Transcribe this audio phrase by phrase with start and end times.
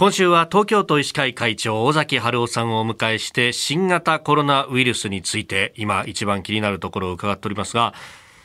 [0.00, 7.94] 今週は東京都医師会会長尾崎春夫さんをお迎えして新型コロナウイルスについて今一番気になるところを伺っておりますが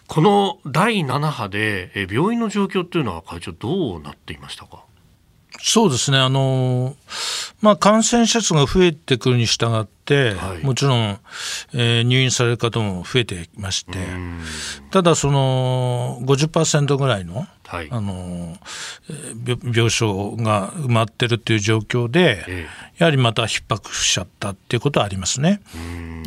[0.07, 4.83] この第7波で病院の状況というのは会長どうなっていましたか？
[5.59, 6.17] そうですね。
[6.17, 6.95] あの、
[7.61, 9.85] まあ、感染者数が増えてくるに従っ、
[10.35, 11.19] はい、もちろん、
[11.73, 13.99] えー、入院される方も増えてきまして
[14.91, 18.55] ただその50%ぐらいのはい、あの
[19.47, 25.59] 病床が埋まってるっていう状況で、ええ、やはりまた逼迫しちゃったっていうことはありますね。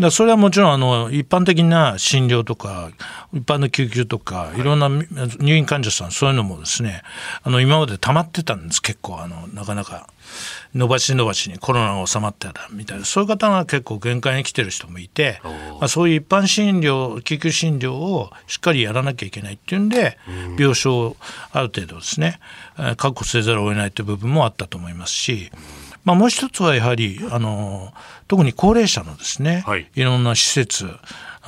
[0.00, 2.90] だそれはもちろんあの一般的な診療とか
[3.32, 4.62] 一般の救急とかい。
[4.62, 7.02] ろんな入院患者さんそういうのもですね
[7.44, 10.08] あの今まで溜まってたんです結構あのなかなか。
[10.74, 15.50] 伸ばし伸ばしにコロナが収まってたみたいなそういう方が結構限界に来てる人もいて、ま
[15.82, 20.18] あ、そういう一般診療救急診療をしっかりやらなきゃいけないっていうんで、
[20.58, 21.16] 病床を
[21.52, 22.40] ある程度ですね
[22.96, 25.50] 確保せざるを得ないという部分もあったと思いますし。
[26.04, 27.92] まあ、もう一つはやはりあの
[28.28, 30.88] 特に高齢者のですね、はい、いろんな施設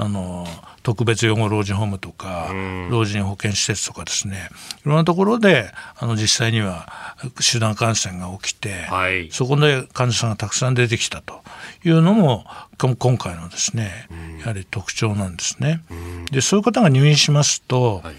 [0.01, 0.47] あの
[0.85, 2.51] 特別養護老人ホームとか、
[2.89, 4.49] 老人保健施設とかですね。
[4.87, 11.43] いろんなところであの実際には集団感染が起きて、はい、そこで患者さんがたくさん出てきたと
[11.85, 12.45] いうのも
[12.79, 14.09] 今回のですね
[14.41, 15.83] やはり特徴なんですね。
[16.31, 18.15] でそういう方が入院しますと、はい、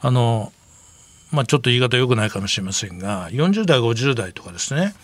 [0.00, 0.52] あの
[1.32, 4.94] まあ、ちょっと言い方良くないかもしれませんが40代50代とかですね。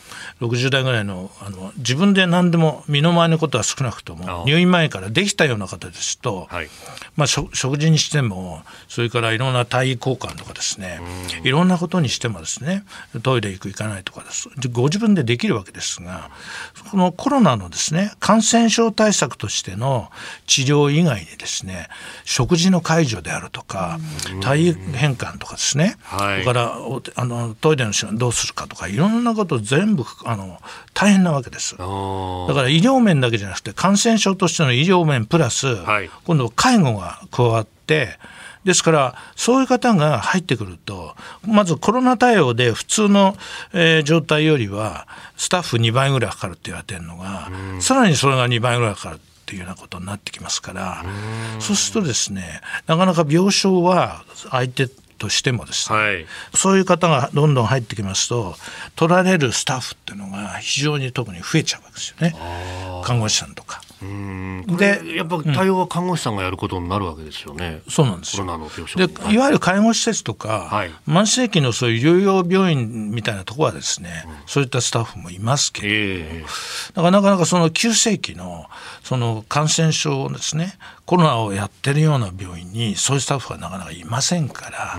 [0.41, 6.69] 60代ぐらいのあの自分で何でも身の回りのことは少なくとも入院前からできたような方ですと、はい、
[7.17, 11.01] まあ、食事にしてもそれからいろんな体位交換とかですね。
[11.45, 12.85] いろんなことにしてもですね
[13.23, 14.49] トイレ行く行かないとかです。
[14.73, 16.31] ご自分でできるわけですが
[16.91, 20.11] このコロナのですね感染症対策としての
[20.47, 21.89] 治療以外にですね
[22.25, 23.99] 食事の介助であるとか
[24.41, 26.75] 体位変換とかですねはい、それから
[27.17, 30.59] あのトイレの手段どうするかとかいろんなこと全部あの
[30.95, 31.77] 大変なわけです。
[31.77, 31.85] だか
[32.63, 38.19] ら医療面だけじゃなくて感染症としての医療面プラス、はい、今度介護が加わって
[38.67, 41.15] ですから、そういう方が入ってくると、
[41.47, 43.37] まずコロナ対応で普通の、
[43.73, 47.49] えー、状態よりは、スタッフ2倍ぐらいかかるって言われてるのが、
[47.79, 49.21] さらにそれが2倍ぐらいかかる。
[49.47, 51.05] っていうようなことになってきますから
[51.61, 58.55] そうするとですねなかなか病床は相手としてもですね、はい、そういう方がどんどん入ってきますと
[58.95, 62.35] 取られるスタッフっていうのが非常に特に増えちゃうわけですよね。
[63.05, 63.81] 看護師さんとか。
[63.99, 67.83] でやっぱ対応は看護師さんがやることになるわけですよね。
[67.87, 68.47] うん、そうなんですよ。
[68.97, 69.39] でい。
[69.39, 78.67] わゆる介護施設とか、はい、慢性期のそういう療養病院みたいなところはですね、うん、そういったスタッフもいますけれども、えー、だからなかなかその急性期の
[79.03, 80.75] その感染症をですね
[81.07, 84.99] コロナをやってるような病院にそういうスタッフがなかなかいませんから、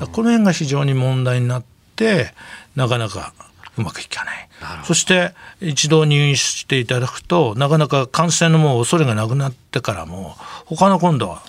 [0.00, 1.64] らこの辺が非常に問題になっ
[1.96, 2.32] て
[2.74, 3.34] なかなか
[3.76, 4.48] うまくいかない。
[4.84, 11.42] そして一度入院していただくとなかなか感染のもう恐れがなくなってからも他の今度は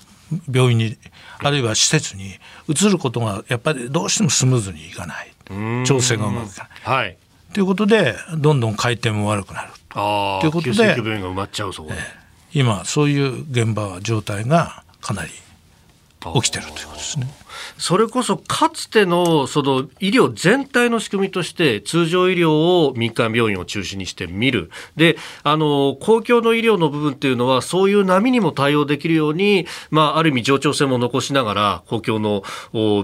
[0.52, 0.98] 病院に
[1.40, 2.34] あるいは施設に
[2.68, 5.32] 移ることがやっぱりどうしてもスムーズにいかない。
[5.86, 6.98] 調整がうまくいかない。
[6.98, 7.18] はい、
[7.54, 10.42] ということでどんどん回転も悪くなると。
[10.44, 10.74] いうことで
[12.54, 15.32] 今そういう現場状態がかなり
[16.34, 17.28] 起きてるということですね。
[17.78, 22.52] それこそかつてのその医療全体の仕組みとして通常医療
[22.88, 32.44] を民間病院を中心にして見るであの公共の医療の部分っていうのはそういう波にも対応できるように、まあ、ある意味冗長性も残しながら公共の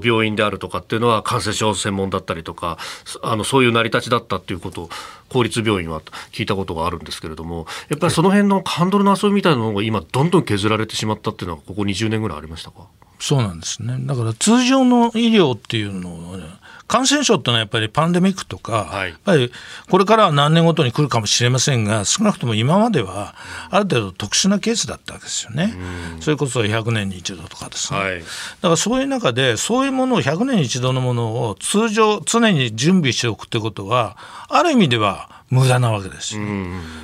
[0.03, 2.77] 病院であるとかっていうのは感染症専門だったりとか
[3.23, 4.89] あのそういう成り立ちだったっていうことを
[5.29, 12.87] 公立病院は聞いたことがあるんですけれどもやっぱりその辺のハンドルの遊びみたいなのが今どんどん削られてしまったっていうのはここ20年ぐらいありましたか？
[13.21, 13.97] そうなんですね。
[14.01, 16.43] だから通常の医療っていうのを、ね、
[16.87, 19.51] 感染症っていうのはやっぱりパンデミックとか、はい、やっぱり
[19.89, 23.35] これからは何年ごとに来るかもしれませんが、少なくとも今までは
[23.69, 25.73] ある程度特殊なケースだったわけですよね。
[26.19, 27.99] それこそ100年に一度とかですね。
[27.99, 34.17] はい、だからそういう中で、そういうものを100年に一度のものを通常、常に準備しておくってことは、
[34.49, 36.37] ある意味では、無駄なわけです。
[36.37, 36.43] よ。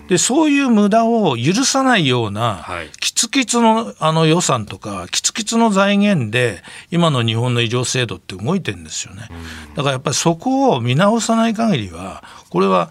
[0.07, 9.29] でそういう無駄を許さないような、はい、キツキツのあの予算とかキツキツの財源で今の日本の医療制度って動いてるんですよね。
[9.75, 12.89] だからやっぱりそこを見直さない限りはこれは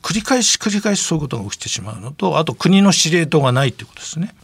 [0.00, 4.34] 繰り返し繰り返しそういうことが起きてしまうのとあと国の司令塔がないということですね。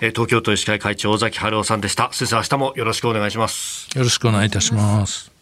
[0.00, 2.10] 東京都医師会会長尾崎春夫さんでした。
[2.12, 3.88] 先生明日もよろしくお願いします。
[3.96, 5.37] よろしくお願いいたします